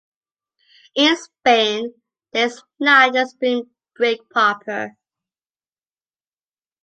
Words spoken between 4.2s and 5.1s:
proper.